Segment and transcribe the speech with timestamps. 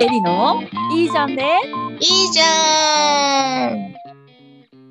[0.00, 0.62] エリの
[0.94, 1.42] いいじゃんで
[1.98, 3.94] いいじゃん。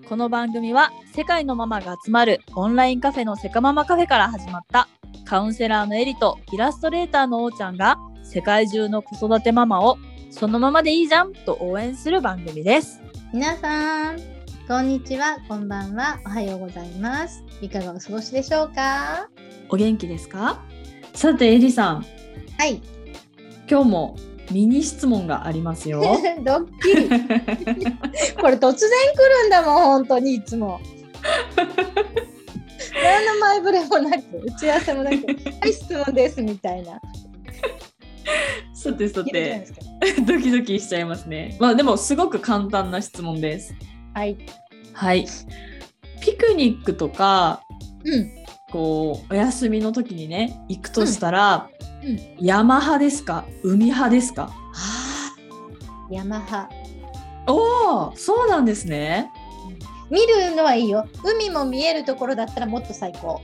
[0.05, 4.89] この番組は世界のママが集まるオンラインカフェのセカママカフェから始まった
[5.23, 9.97] カウンセラーのエリとイラストレーターのおーちゃんが世界中の子育てママを
[10.29, 12.99] そのままでいいじゃんと応援する番組です。
[13.31, 14.19] 皆さん
[14.67, 15.37] こんにちは。
[15.47, 16.19] こんばんは。
[16.25, 17.45] おはようございます。
[17.61, 19.29] いかがお過ごしでしょうか？
[19.69, 20.61] お元気ですか？
[21.13, 22.05] さてエリさん。
[22.57, 22.81] はい。
[23.69, 24.17] 今日も
[24.51, 26.01] ミニ質問がありますよ。
[26.43, 27.09] ドッキリ
[28.39, 30.79] これ突然来るんだもん本当にいつも
[33.03, 35.15] 何の前触れもなく打ち合わせもなく
[35.61, 36.99] はい質問ですみたいな
[38.73, 39.67] さてさて
[40.25, 41.57] ドキドキしちゃいますね。
[41.59, 43.73] まあでもすごく簡単な質問です。
[44.13, 44.37] はい
[44.93, 45.27] はい。
[46.21, 47.61] ピクニックとか
[48.03, 48.31] うん
[48.71, 51.69] こうお休みの時にね行くとしたら、
[52.03, 52.45] うん。
[52.45, 53.45] 山派ですか？
[53.63, 54.51] 海派ですか？
[56.09, 56.69] ヤマハ。
[57.47, 59.31] おおそうなんですね。
[60.09, 61.07] 見るのはいいよ。
[61.23, 63.41] 海も見えるところだったらもっと最高。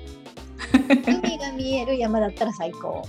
[1.05, 3.03] 海が見える山だったら最高。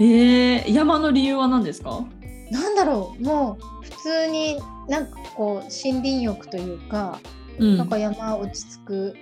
[0.00, 2.04] えー、山の理由は何ですか？
[2.50, 3.22] なんだろう。
[3.22, 7.18] もう普通になんかこう森林浴というか、
[7.58, 7.78] うん。
[7.78, 9.16] なんか山落ち着く、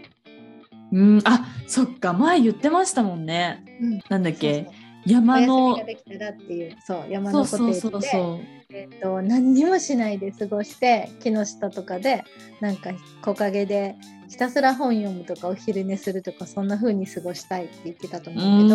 [0.92, 2.12] うん、あそっか。
[2.12, 3.64] 前言ってましたもんね。
[3.80, 4.64] うん、なんだっけ？
[4.64, 8.62] そうそうお山のができたらっていうそう山のコテで。
[8.74, 12.24] えー、と何にもしないで過ごして木の下とかで
[12.60, 12.92] なんか
[13.22, 13.96] 木陰で
[14.30, 18.68] ひたすら本読むとかお昼寝するとかそんな風に過ごしたいって言ってたとう思うけ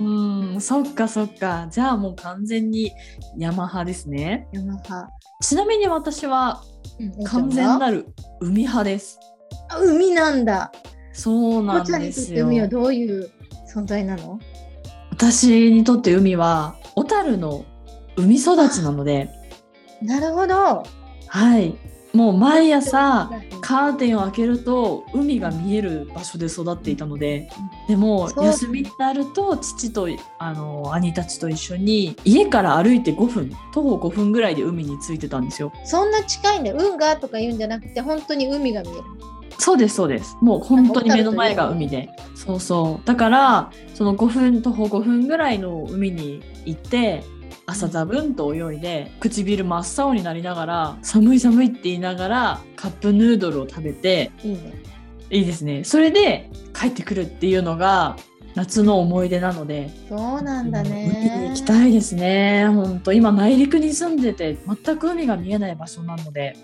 [0.00, 1.68] ど、ん、うん、そっかそっか。
[1.70, 2.90] じゃあもう完全に
[3.36, 4.48] 山派ですね。
[4.52, 6.64] 山派、ちなみに私は
[6.98, 8.08] うん完全なる
[8.40, 9.20] 海派です。
[9.68, 10.72] あ海なんだ
[11.12, 12.46] そうなんですよ。
[12.46, 13.30] 海はどういう
[13.72, 14.40] 存在なの？
[15.24, 17.64] 私にとって海は小樽の
[18.16, 19.30] 海育ちなので、
[20.02, 20.84] なるほど。
[21.28, 21.74] はい、
[22.12, 23.60] もう毎朝うん。
[23.62, 27.48] カーテンを開けると海が見える場所で育っていたので、
[27.88, 30.08] でも休みになると父と
[30.38, 35.72] あの兄たちと一緒に家から歩いて5分徒歩5分ぐらいで海に着いてたんですよ。
[35.86, 36.70] そんな近いんだ。
[36.70, 39.00] よ運河とか言うんじゃなくて本当に海が見える
[39.58, 40.36] そうですそうです。
[40.40, 42.08] もう本当に目の前が海で。
[42.34, 43.06] そうそう。
[43.06, 47.24] だからその5分徒歩5分ぐらいの海に行って
[47.66, 54.72] 朝ザブンと泳いで唇真っ青になりながら寒い寒いって言いながらカップヌードルを食べていいね。
[55.30, 55.84] いいですね。
[55.84, 58.16] それで帰ってくるっていうのが
[58.54, 59.90] 夏の思い出なので。
[60.08, 62.68] そうなんだ海にね行きたいですね。
[62.68, 63.12] 本当。
[63.12, 66.56] 今内陸に住んでて全く海が見えない場所なので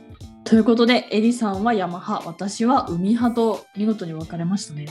[0.45, 4.87] ということでエリさんは山派私は海派と見事に分かれましたね。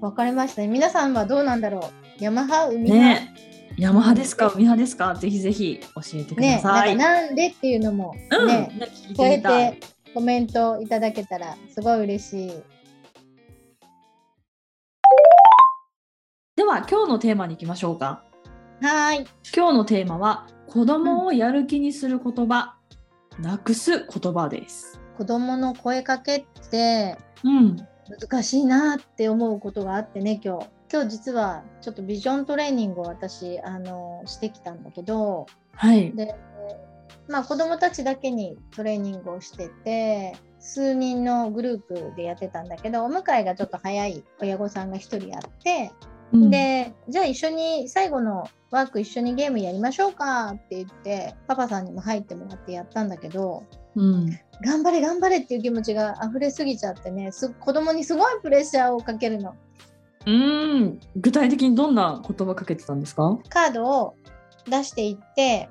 [0.00, 0.68] わかりましたね。
[0.68, 1.90] 皆さんはどうなんだろ
[2.20, 2.22] う？
[2.22, 3.20] 山派海派？
[3.20, 3.34] ね。
[3.76, 4.48] 山派ですか？
[4.48, 5.14] 海派ですか？
[5.16, 9.80] ぜひぜひ教えてくだねさい、なんかなんでっていうのもうんね、ね聞い添えて
[10.14, 12.52] コメントいただけたらすごい嬉しい。
[16.56, 18.24] では今日のテーマに行きましょうか。
[18.80, 19.26] はーい。
[19.54, 22.77] 今日のテーマは子供をやる気にする言葉、
[23.38, 25.00] なくす言葉です。
[25.16, 27.76] 子供の声かけってうん。
[28.20, 30.66] 難しいなって思うことがあってね今日。
[30.90, 36.12] 今日実はちょっとビジョントレーニングを私あのしてきたんだけどはい。
[36.12, 36.34] で
[37.28, 53.64] まあ子供たちだけにトレーニングをしてて数人のグループでやってたんだけどお迎えがちょっと早い親御さんが1人あって、うんでじゃあ一緒に最後のワーク一緒にゲームやりましょうかって言ってパパさんにも入ってもらってやったんだけど
[53.96, 54.38] うん。
[54.62, 59.54] 頑張れ頑張れっていう気持ちが溢れすぎちゃってねす子供にすごいプレッシャーをかけるの。
[60.26, 61.00] うん。
[61.16, 63.38] 具体的にどんな言葉かけてたんですか？
[63.48, 64.14] カードを
[64.68, 65.70] 出していって、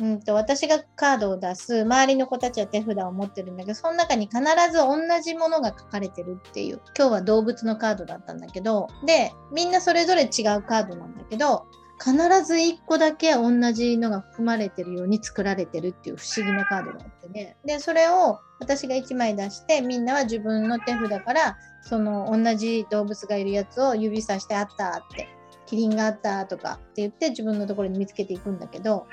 [0.00, 4.40] うん、と私がカードを出す周りの子たちは手札を持ってるんだけどその中に必
[4.70, 6.80] ず同じものが書かれてるっていう。
[6.96, 11.66] 今日は動物のカードだったんだけどでみんなそれぞれ違うカードなんだけど
[11.98, 12.12] 必
[12.44, 17.56] ず1個だけ同じのが含まれてるように作られてるっていう不思議なカードがあってね。
[17.64, 25.28] でそれを私が1枚出してみんなは自分の手札からその同じ動物がいるやつを指さしてあったって
[25.66, 29.06] キリンがあったとかって言って自分のところに見つけていくんだけど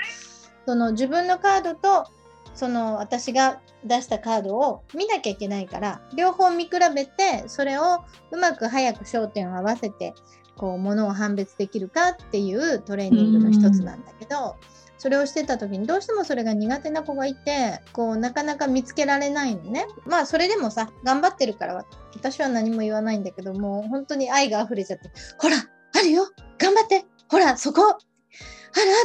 [0.66, 2.10] その自分のカードと
[2.54, 10.14] その私が出したカードを見なきゃいけないから両方見比べてそれをうまく早く焦点を合わせて
[10.56, 14.56] こう物を判別できるかっていうトレーニングの一つなんだけど
[14.98, 19.86] それをしてた時にどうしてもそれが苦手な子がいてこうなかなか見つけられないのね。
[20.06, 26.28] まあそれでもさ頑張ってるから私は何も言わないんだけどもう本当に愛が溢れちゃってほらあるよ。
[26.58, 27.06] 頑張って。
[27.28, 27.82] ほらそこ。
[27.82, 28.00] ある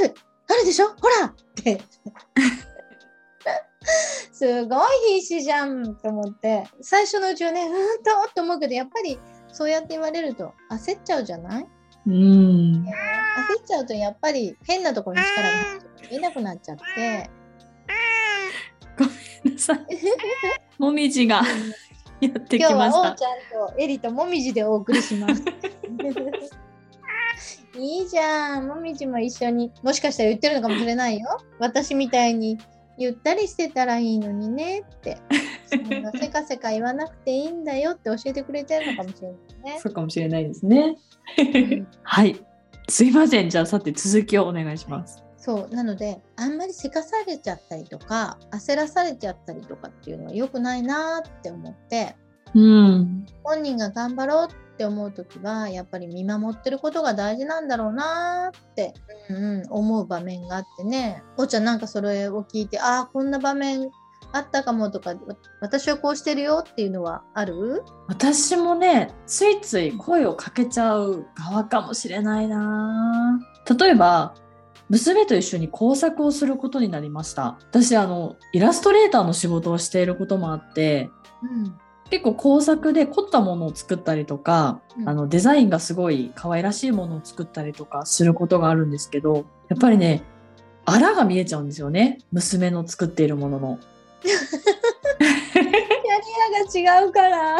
[0.00, 0.14] ある。
[0.48, 0.88] あるでしょ？
[0.88, 1.80] ほらって。
[4.32, 7.72] すごい必死じゃんと思って最初のうちはねうーん
[8.04, 9.18] とって思うけどやっぱり
[9.50, 11.66] そうやって言われると焦っちゃうじゃない？
[12.06, 12.12] うん。
[12.84, 12.86] 焦っ
[13.66, 15.54] ちゃうとやっぱぱり変なところに力が
[16.02, 17.30] 入れなくなっちゃって
[19.56, 19.78] さ
[20.78, 21.42] もみじが
[22.20, 23.24] やってき今日はましたおうち。
[23.24, 23.30] ゃん
[23.72, 25.42] とエリともみじでお送りします。
[27.78, 29.72] いいじゃん、もみじも一緒に。
[29.82, 31.38] もしかしたら言ってるのかもしれないよ。
[31.58, 32.58] 私みたいに
[32.96, 35.18] ゆったりしてたらいいのにねって。
[35.70, 39.80] そんなせかせか言わなくていいんだよって教えてくれてるのかもしれないね。
[39.80, 40.96] そうかもしれないですね。
[41.36, 42.40] うんはい。
[42.88, 43.50] すいません。
[43.50, 45.22] じゃあさて続きをお願いします。
[45.36, 52.16] そうなのであんまりせかされちゃったりとか焦らされちゃったりとかっていうのは良くないなって思って
[52.54, 53.26] うん。
[53.44, 54.48] 本人が頑張ろう
[54.78, 58.94] って思う時はやっぱり見守ってることが大事なんだろうなって、
[59.28, 63.90] うんうん、思う場面があってねおーちゃんなんかそれを聞いてああこんな場面
[64.30, 65.16] あったかもとかわ
[65.60, 67.82] 私はこうしてるよっていうのはある？
[68.06, 73.40] 私もね、ついつい声をかけちゃう側かもしれないな。
[73.78, 74.34] 例えば、
[74.90, 77.58] 娘と一緒に工作をすることになりました。
[77.70, 81.10] 私、あの、イラストレーターの仕事をしていることもあって、
[81.42, 81.78] うん
[82.10, 85.08] 結構工作で凝ったものを作ったりとか、うん。
[85.08, 90.22] あのデザインがすごい可愛らしいものを作ったりとかすることがあるんですけどやっぱりね
[90.84, 92.18] あらが見えちゃうんですよね。
[92.32, 93.78] 娘の作っているものの。
[94.22, 94.32] キャ
[95.62, 97.58] リアが違うから。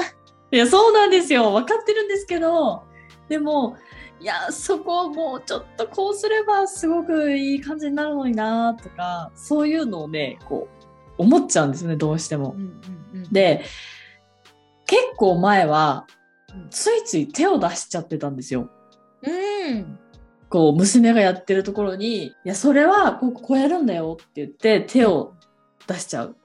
[0.51, 1.53] いやそうなんですよ。
[1.53, 2.83] 分かってるんですけど
[3.29, 3.77] でも
[4.21, 10.67] いやそこをもうちょっとこうすればすごくいい感じになるのになとかそういうのをねこ
[11.19, 12.57] う思っちゃうんですよねどうしても。
[13.31, 13.63] で
[14.89, 16.07] 結構前は
[16.71, 18.71] ついつい手を出しちゃってたんですよ。
[19.23, 19.99] うん
[20.49, 25.35] こう娘がやってるところに「いやそれはこうこうやるんだよ」って言って手を
[25.87, 26.37] 出しちゃう。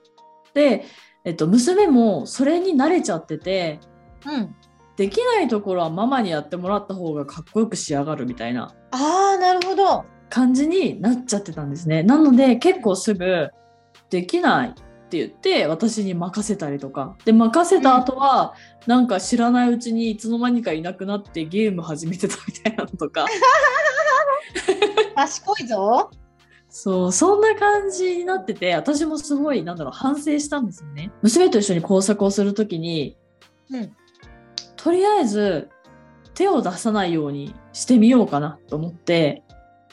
[0.54, 0.84] で、
[1.24, 3.80] えっと、娘もそれに慣れちゃってて
[4.26, 4.56] うん
[4.98, 12.04] できないところはママにやってもらった方がかっこよく仕上がるみたいなああなるほど感じになっちゃってたんですね。
[12.04, 13.50] なので結構すぐ
[14.12, 14.76] 「できない」
[15.14, 17.16] って言って私に任せたりとか。
[17.26, 18.56] で任せた後は、
[18.88, 23.26] なんか知らないうちにいつの間にかいなくなってゲーム始めてたみたいなのとか。
[25.16, 26.10] 賢いぞ。
[26.70, 31.12] そうそんな感じになってて私もすごいなんだろう反省したんですよね。
[31.22, 33.16] 娘と一緒に工作をする時に
[33.70, 33.96] うん。
[34.76, 35.70] とりあえず
[36.34, 39.44] 手を出さないようにしてみようかなと思って。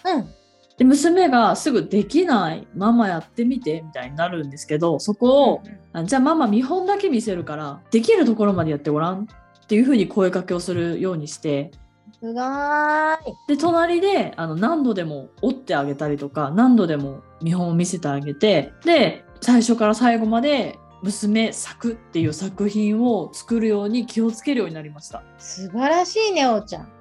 [0.04, 0.39] うん
[0.80, 5.62] で娘がすぐできないママやってみてみたいになるんですけどそこを、
[5.92, 9.28] あじゃあママ見本だけ見せるからできるところまでやってごらん
[9.62, 11.70] っていうふうに声かけをするようにして。
[12.18, 13.18] すごーい。
[13.46, 25.22] で隣であの何度でも折ってあげたりとか何度でも見本を見せてあげてで最初から最後まで娘作っていう作品を作るように気をつけるようになりました。
[25.36, 26.99] 素晴らしいねおーちゃん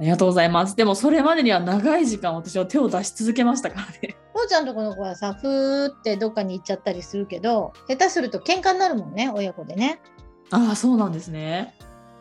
[0.00, 0.74] ありがとうございます。
[0.76, 4.16] でもそれまでには長い時間私は手を出し続けましたからね。
[4.32, 10.00] おーちゃんとこの子はさふーってどっかに行っちゃったりするけど下手すると喧嘩になるもんね親子でね
[10.50, 11.74] ああそうなんですね。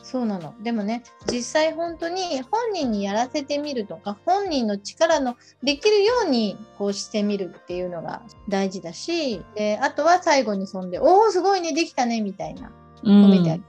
[0.03, 12.71] そうなのでもね実際本当に本人にやらせてみるとか本人の力のできるようにこうしてみるっていうのが大事だしであとは最後にそんで「おおすごいねできたね」みたいな
[13.03, 13.63] うん褒めてあげる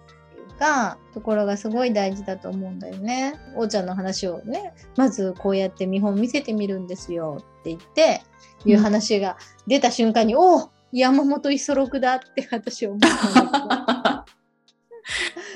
[0.60, 3.34] か、ところがすごい大事だと思うんだよね。
[3.56, 8.22] おーちゃんの話をねまずこうやって見本見せてみるんですよって言って
[8.66, 14.40] いう話が出た瞬間に「おお山本五十六だ」って私は思ったんだけど。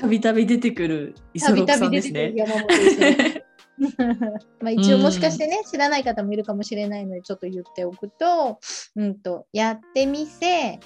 [0.01, 3.45] たびたび出てくる磯たび六さんですたび出てくるね。
[4.61, 8.59] まあ一応もしかしてね、知らない方もいるかもしれないのでちょっと言っておくと,、
[8.95, 10.79] うん、とやってみせ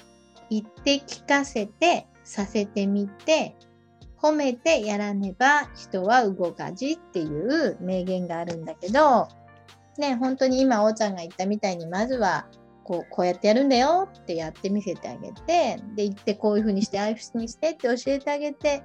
[0.50, 3.56] 言って聞かせてさせてみて
[4.22, 9.28] 褒めてやらねば人は動かじっていう名言があるんだけど
[9.98, 12.46] ね本当に今おーちゃんが言ったみたいにまずは
[12.84, 18.82] こうこうやってやるんだよってやってみせてあげてで言ってこういうふうにしてああいうふうにしてって教えてあげて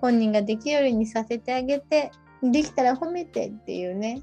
[0.00, 4.22] 本人ができるようにさせてあげてできたら褒めてっていうね。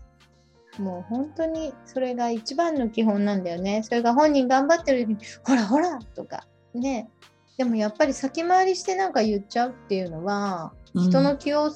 [0.79, 3.81] もう本当にそれが一番の基本なんだよね。
[3.83, 7.09] それが本人頑張ってる時にほらほらとかね。
[7.57, 11.71] でもやっぱり先回りしてなんか言っちゃうっていうのは人の気を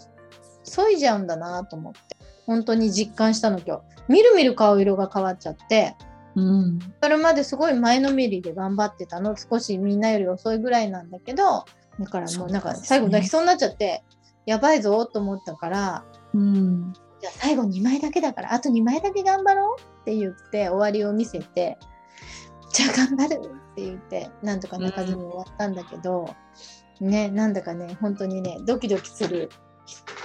[0.64, 2.00] 削いじゃうんだなと思って。
[2.46, 3.84] 本当に実感したの今日。
[4.08, 5.96] みるみる顔色が変わっちゃって。
[6.36, 9.36] うん、それまですごい前のめりで頑張ってたの。
[9.36, 11.66] 少しみんなより遅いぐらいなんだけど
[12.00, 14.04] だからもうなんか最後泣きそうになっちゃって
[14.46, 21.78] やばいぞと思ったからうん、じゃあ最後2枚だけだからあと2枚だけ頑張ろうって言って終わりを見せて
[22.72, 23.42] じゃあ頑張る
[23.72, 26.36] って言ってなんとか泣かずに終わったんだけど、
[27.00, 29.50] ねなんだかね本当にねドキドキする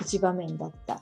[0.00, 1.00] 一場面だった。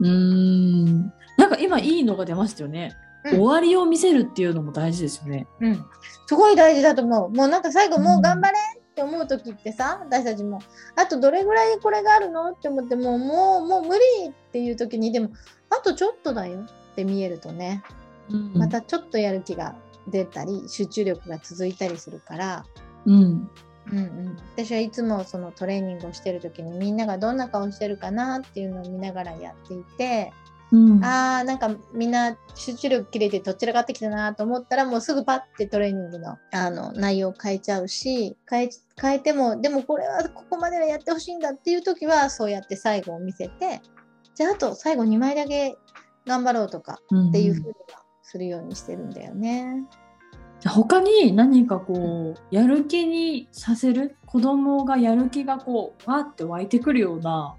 [0.00, 1.12] うーん。
[1.36, 2.92] なんか今いいのが出ましたよね、
[3.24, 3.30] うん。
[3.32, 5.46] 終わりを見せるっていうのも大事ですよね。
[5.60, 5.84] うん、
[6.26, 7.30] すごい大事だと思う。
[7.30, 10.60] もうなんか最後もう頑張れって思う時ってさ、私たちも。
[10.96, 15.30] あとどれぐらいこれがあるのって思ってもうもうもう無理っていう時にでも
[15.70, 17.82] あとちょっとだよって見えるとね。
[18.28, 18.52] うん。
[18.54, 19.76] またちょっとやる気が
[20.08, 22.64] 出たり集中力が続いたりするから、
[23.06, 23.50] うん。
[23.90, 30.32] うんうん、私はいつもそのトレーニングをしてる時にみんながどんな顔してるかなっていうのを見ながらやっていて。
[30.72, 31.04] うん。
[31.04, 43.80] あーなんかみんな集中力切れてどちらかってきたなと思ったらもうすぐパッてトレーニングのあの内容を変えちゃうし変え変えてもでもこれはここまではやってほしいんだっていう時はそうやって最後を見せて
[44.36, 45.74] じゃああと最後2枚だけ
[46.26, 47.99] 頑張ろうとかっていうふうには
[48.30, 49.82] するようにしてるんだよね。
[50.64, 57.56] 他に何かこうやる気にさせる子供がやる気がこうわーって湧いてくるような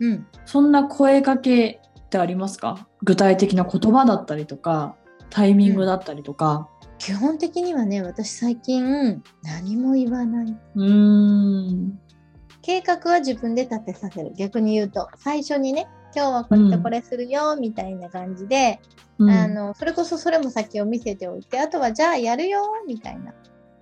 [0.00, 2.88] うん、そんな声かけってありますか？
[3.02, 4.96] 具体的な言葉だったりとか
[5.28, 6.68] タイミングだったりとか。
[6.98, 10.46] 基本的にはね私最近何も言わない。
[10.74, 11.98] うーん
[12.62, 18.80] 計画は自分で立てさせる逆に言うと最初にね今日はこれとこれするよみたいな感じで、
[19.18, 19.30] うん。
[19.30, 23.34] あのそれこそそれも先を見せておいてあとはじゃあやるよみたいな。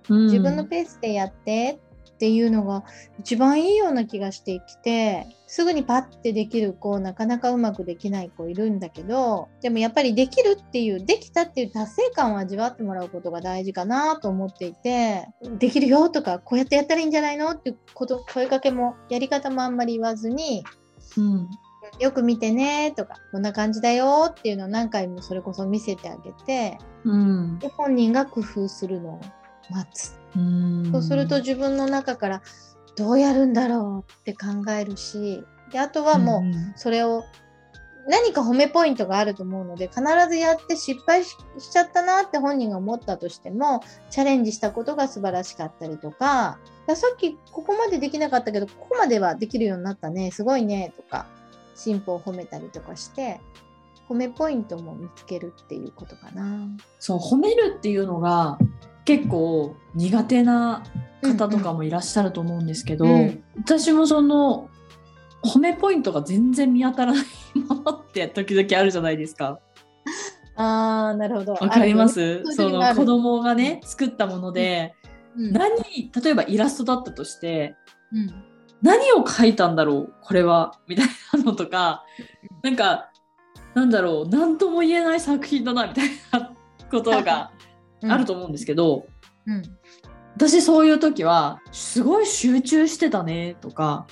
[0.09, 0.23] うん。
[0.25, 2.83] 自分のペースでやってっていうのが
[3.21, 20.65] 一番いいような気がしてきてすぐにパッてできる子なかなかうまくできない子いるんだけどでもやっぱりできるっていうできたっていう達成感を味わってもらうことが大事かなと思っていてできるよとかこうやってやったらいいんじゃないのっていうこと声かけもやり方もあんまり言わずに
[21.15, 21.49] うん
[21.99, 27.59] よく見てねとかこんな感じだよっていうのを何回もそれこそ見せてあげてうん。
[27.59, 29.21] で本人が工夫するのを
[29.69, 30.19] 待つ。
[30.35, 30.91] うん。
[30.91, 32.41] そうすると自分の中から
[32.95, 37.23] どうやるんだろうって考えるしであとはもうそれを
[38.07, 51.27] 何か褒めポイントがあると思うので必ずやって失敗ししちゃったなって本人が思ったとしてもチャレンジしたことが素晴らしかったりとかださっきここまでできなかったけどここまではできるようになったねすごいねとか
[51.79, 53.39] 進歩を褒めたりとかして
[54.09, 56.67] 褒めポイントも見つけるっていうことかな。
[56.99, 58.57] そう褒めるっていうのが
[59.05, 60.83] 結構苦手な
[61.21, 64.69] 方とかもいらっしゃると思うんですけど、うん私もその
[65.43, 69.59] 褒めポイントが全然見当たらないものって時々あるじゃないですか。
[70.55, 71.53] あーなるほど。
[71.53, 74.95] わかりまあすその子供がね作ったもので、
[75.37, 75.53] うん。
[75.53, 77.75] 何例えばイラストだったとして
[78.11, 78.43] うん。
[78.81, 81.11] 何を描いたんだろうこれはみたいな
[81.49, 82.03] のとか
[82.63, 83.11] なんか
[83.73, 86.53] なんだろう何とも言えない作品だなみたいな
[86.89, 87.51] ことが
[88.03, 89.05] あると思うんですけど、
[89.45, 89.63] うん。
[90.35, 94.07] 私そういう時はすごい集中してたねとか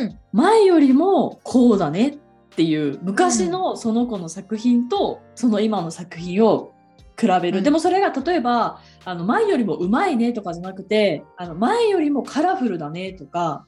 [0.00, 0.18] うんうん。
[0.32, 2.18] 前よりもこうだねっ
[2.56, 6.72] ていう昔のその子の作品とその今の作品を
[7.18, 7.64] 比べる、うん。
[7.64, 13.66] でもそれが例えばあの前よりもうまいねとかじゃなくてあの前よりもカラフルだねとか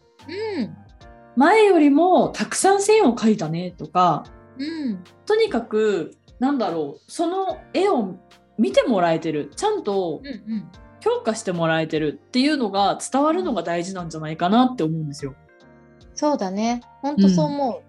[0.57, 0.90] うん
[1.41, 4.25] 前よりもたくさん線を描いたねとか
[4.59, 8.17] うんとにかくなんだろうその絵を
[8.59, 10.69] 見てもらえてるちゃんとうんうん
[11.03, 15.35] 評価してもらえてるっていうのが伝わるのが大事なんじゃないかなって思うんですよ。
[16.15, 16.83] そうだね。
[17.01, 17.83] 本当そう思う。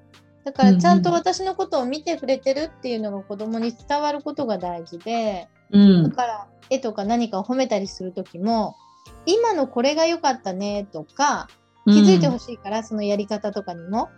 [0.45, 8.77] だからちゃんと私のことを見てくれてるっていうのが子供に伝わることが大事で、うんだから絵とか何かを褒めたりする時も、
[9.25, 11.49] 今のこれが良かったねとか、
[11.85, 14.09] 気づいてほしいから、そのやり方とかにも。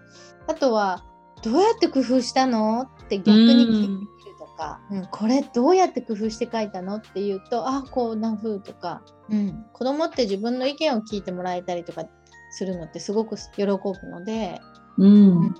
[0.47, 1.03] あとは、
[1.43, 4.07] どうやって工夫したのって逆に聞いてみる
[4.39, 5.05] とか、うん。
[5.07, 12.05] これどうやって工夫して書いたのって言うと、あ、こんな風とか、うん、子供って自分の意見を聞いてもらえたりとか
[12.51, 13.73] するのってすごく喜ぶ
[14.09, 14.61] ので、
[14.97, 15.53] うん。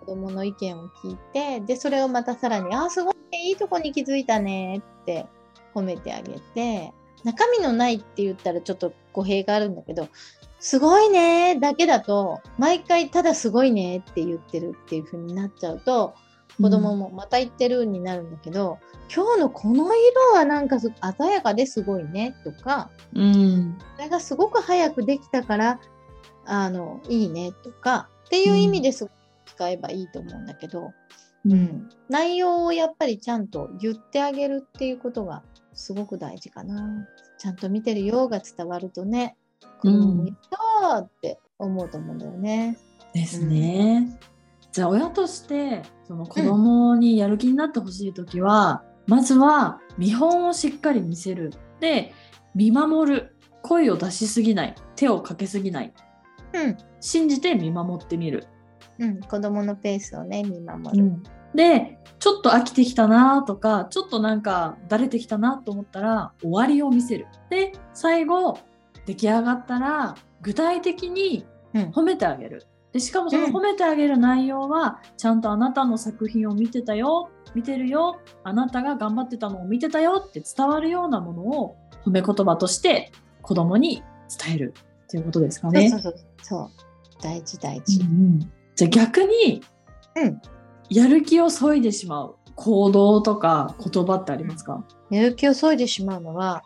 [0.00, 5.26] 子供の意見を聞いて、で、それをまたさらに、あ、すごいね、いいとこに気づいたねって
[5.74, 6.92] 褒めてあげて、
[7.24, 10.08] 中身のないって言ったらちょっと語弊があるんだけど、
[10.64, 16.14] すごいねだけだと、毎回ただすごいねって言ってるっていう風になっちゃうと、
[16.58, 18.78] 子供もまた言ってるになるんだけど、
[19.14, 23.78] 今日のこの色はなんかす鮮やかですごいねとか、うん。
[23.96, 25.80] それがすごく早くできたから、
[26.46, 29.12] あの、いいねとか、っていう意味ですごく
[29.44, 30.92] 使えばいいと思うんだけど、
[31.44, 31.90] うん。
[32.08, 35.42] 内容をやっぱりちゃんと言ってあげるっていうことが
[35.74, 37.06] すごく大事かな。
[37.36, 39.36] ちゃんと見てるようが伝わるとね、
[39.80, 42.78] 子供も見たーって思うと思うんだよね。
[43.12, 44.18] ですね。
[44.72, 52.12] じゃあ親としてその子供にやる気になってほしい時は、まずは見本をしっかり見せるで
[52.54, 55.92] 見守る声を出しすぎない手をかけすぎない
[56.54, 56.76] うん。
[57.00, 58.46] 信じて見守ってみる、
[58.98, 59.20] うん。
[59.20, 61.22] 子供のペースをね、見守る。
[61.54, 68.58] でちょっと飽きてきたなとかちょっとなんかだれてきたなと思ったら終わりを見せるで最後
[69.06, 71.82] 出来上がったら具体的にうん。
[71.90, 83.10] 褒めてあげるでしかもその褒めてあげる内容は、ちゃんとあなたの作品を見てたよ見てるよあなたが頑張ってたのを見てたよって伝わるようなものを褒め言葉として
[83.42, 84.04] 子供に
[84.44, 85.90] 伝えるっていうことですかね。
[85.90, 86.24] そうそうそう。
[86.42, 86.70] そ
[87.18, 87.22] う。
[87.22, 88.00] 大事大事。
[88.00, 89.62] うんうんじゃあ逆に、
[90.16, 90.40] うん
[90.90, 96.62] やる気を削いでしまう行動とか言葉ってありますか、やる気を削いでしまうのは、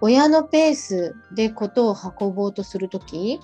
[0.00, 3.40] 親のペースでことを運ぼうとするとき、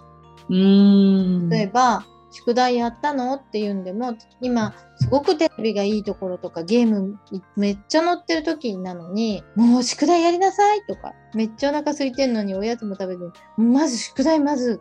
[0.48, 1.48] うーん。
[1.48, 7.16] 例えば、宿題やったのって言うんでも、今、すごくテレビがいいところとか、ゲーム
[7.56, 13.22] めっちゃ載ってる時なのに、もう宿題やりなさいとか、めっちゃお腹空いてんのにおやつも食べて、
[13.56, 14.80] まず宿題まず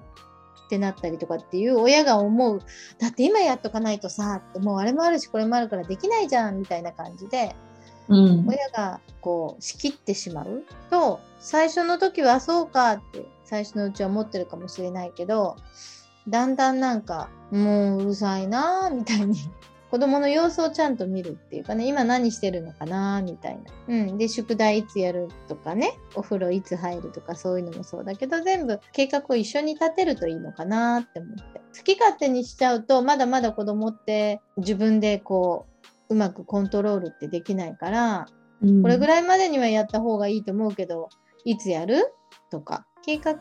[0.73, 2.59] ってなったりとかっていう親が思う。
[2.97, 7.55] だって今やっとかないとさ、ってもうあれもあるし、これもあるからできないじゃん、みたいな感じで、
[8.09, 15.55] うん親がこう仕切ってしまうと最初の時はそうかって最初のうちは思ってるかもしれないけど
[16.27, 19.37] だんだんなんかもううるさいなーみたいに
[19.93, 23.61] 子供の様子をちゃんと見るっていうかね今何してるのかなーみたいな。
[23.89, 35.67] うん、で宿題いつやるとかねお風呂いつ入るとかそういうのもそうだけど全部計画を一緒に立てるといいのかなーって思って好き勝手にしちゃうとまだまだ子供って自分でこ
[36.09, 38.25] ううまくコントロールってできないから
[38.81, 41.09] これぐらいまでにはやった方がいいと思うけど、
[41.43, 42.13] いつやる
[42.49, 42.87] とか。
[43.05, 43.35] 計画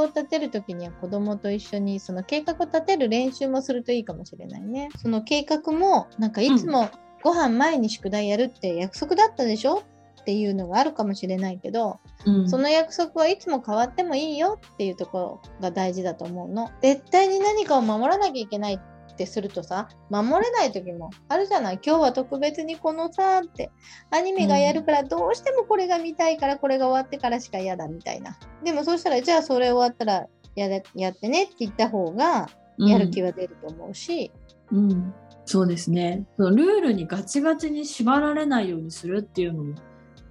[0.00, 4.88] を立てるときには子供と一緒にその計画を立てる練習もするといいかもしれないね。
[4.96, 6.90] その計画もなんかいつも
[7.22, 9.82] ご飯前に宿題やるって約束だったでしょ
[10.22, 16.70] っていうのがあるかもしれないけど、うんその約束はいつも変わってもいいよっていうところが大事だと思うの。
[16.80, 18.80] 絶対に何かを守らなきゃいけない
[19.12, 21.80] ってするとさ、守れない時もあるじゃない。
[21.84, 23.70] 今日は特別にこのさって、
[24.10, 28.36] アニメがやるからどうしてもこれが見たいからこれが終わってからしか嫌だみたいな。
[28.64, 32.48] でもそうしたら、じゃあそれ終わったらやれやってねって言った方が
[32.78, 34.30] やる気は出ると思うし、
[34.70, 39.74] うん、うんそうですねそのルールにガチガチに縛られないようにするっていうのも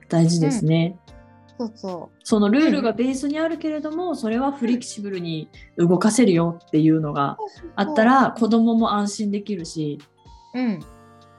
[0.09, 0.97] 大事ですね。
[1.67, 7.71] そうそそのルールがベースにあるけれども、それはフレキシブルに動かせるよっていうのがう。
[7.75, 9.99] あった、ら子供も安心できるし
[10.53, 10.79] うん、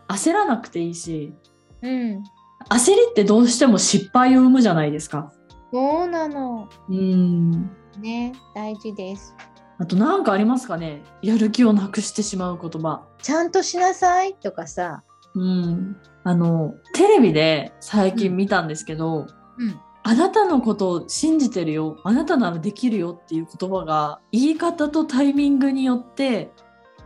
[0.08, 1.35] 焦らなくていいし
[1.82, 2.22] うん。
[2.70, 5.32] 焦りってどうしても失敗を生むじゃないですか。
[5.72, 6.68] そうなの。
[6.88, 9.35] うんね、大事です。
[9.78, 11.02] あと何かありますかね？
[11.22, 13.02] やる気をなくしてしまう言葉。
[13.20, 15.02] ちゃんとしなさいとかさ、
[15.35, 19.26] うん、あのテレビで最近見たんですけど、
[19.58, 21.99] うん、あなたのことを信じてるよ。
[22.03, 26.51] あなたならできるよっていう言葉が言い方とタイミングによって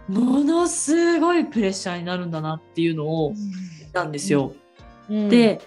[0.08, 4.52] ものすごいプレッシャーになるんだなっていうのを見たんですよ。
[5.10, 5.60] うん、で、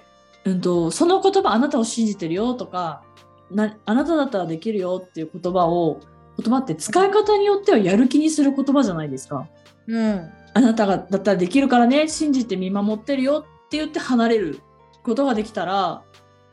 [0.46, 3.04] うん、とその言葉あなたを信じてるよとか
[3.52, 6.00] なあなただったらできるよっていう言葉を
[6.39, 9.48] 言葉って使い方によってはやる気にする言葉じゃないですか。
[9.88, 14.62] うん、あなたがだったらできるからね信じて見守ってるよって言って離れる
[15.04, 16.04] ことができたら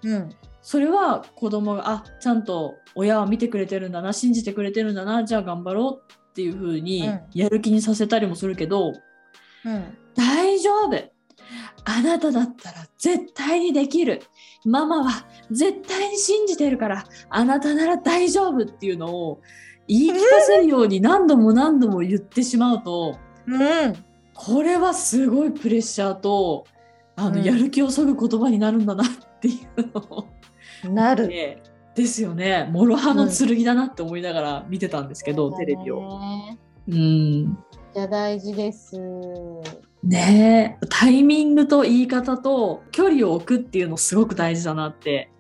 [0.02, 0.30] うん、
[0.66, 7.20] それは子供があちゃんと親は見てくれてるんだな信じてくれてるんだなじゃあ頑張ろうっていう風にうん。
[7.34, 8.92] やる気にさせたりもするけど、
[9.64, 11.10] うん、大丈夫。
[11.84, 14.24] あなただったら絶対にできる。
[14.64, 19.40] ママは絶対に信じてるからあなたなら大丈夫っていうのを
[19.86, 23.94] 言い聞かせるように何度も何度も言ってしまうとうん、
[24.34, 26.66] これはすごいプレッシャーと
[27.14, 27.44] あの、うん。
[27.44, 29.08] やる気をそぐ言葉になるんだなっ
[29.40, 30.35] ていうのを
[30.84, 31.28] なる。
[31.28, 31.62] ね
[31.94, 36.20] ですよね諸刃の剣だなって思いながら見てたんですけど、テレビを。
[36.20, 36.58] ね。
[36.88, 37.58] うん
[37.94, 38.96] じゃあ大事です。
[40.04, 45.30] ねえタイミングと言い方と距離を置くっていうのすごく大事だなって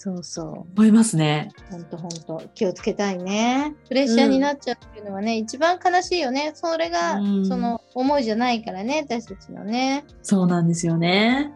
[0.00, 0.46] そうそう。
[0.76, 1.50] 思いますね。
[1.70, 3.74] ほんとほんと気をつけたいね。
[3.88, 6.52] プレッシャーになっちゃうっていうのはね、一番悲しいよね。
[6.54, 10.04] それが、うんその思いじゃないからね、私たちのね。
[10.22, 11.52] そうなんですよね。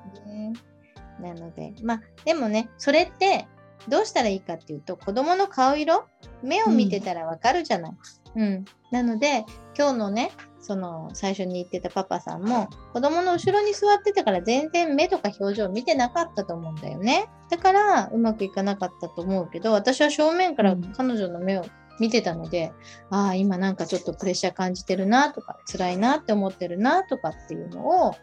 [1.23, 3.47] ねなので、まあ、でもね、それって
[3.89, 6.07] どうしたらいいかっていうと、子供の顔色、
[6.43, 7.93] 目を見てたらわかるじゃない。
[8.37, 8.65] うん。
[8.91, 9.45] なので、
[9.77, 17.29] 今日のね、その最初に言ってたパパさんも子供の後ろに座ってたから全然目とか表情見てなかったと思うんだよね。
[17.51, 21.65] だからうまくいかなかったと思うけど、私は正面から彼女の目を
[21.99, 22.73] 見てたので、
[23.11, 28.15] ああ、今なんかちょっとプレッシャー感じてるなとか、辛いなって思ってるなとかっていうのを、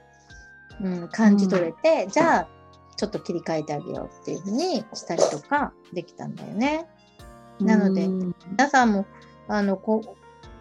[0.81, 2.47] うん、感じ取れて、じゃあ、
[2.99, 6.85] ちょっと切り替えてあげようっていうふうにしたりとかできたんだよね。
[7.62, 9.05] なのでうん皆さんも、
[9.47, 10.17] あの、こ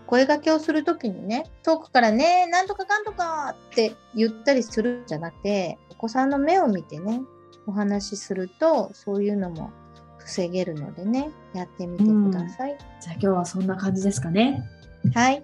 [0.06, 7.22] 声掛けをするときにね、遠くからね、なんとかかんとかって言ったりするんじゃなくて、お子さんの目を見てね、
[7.66, 9.72] お話しすると、そういうのも
[10.18, 12.78] 防げるのでね、やってみてください。
[13.00, 14.62] じゃあ今日はそんな感じですかね。
[15.12, 15.42] はい。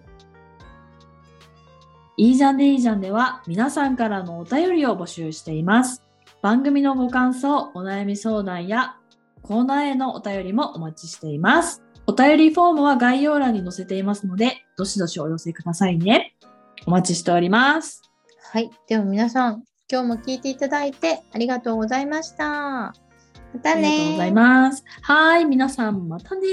[2.17, 6.04] いいじゃんでいいじゃんでは皆さんからのお便りを募集しています。
[6.45, 8.99] 番組のご感想、お悩み相談や
[9.41, 11.83] コーナーへのお便りもお待ちしています。
[12.07, 16.37] お便りフォームは概要欄に載せていますので、どしどしお寄せくださいね。
[16.85, 18.03] お待ちしております。
[18.53, 18.71] はい。
[18.87, 22.45] では皆さん、今日も聞いていただいてありがとうございました。
[22.47, 22.93] ま
[23.63, 24.85] たねありがとうございます。
[25.01, 26.49] はい、皆さんまたね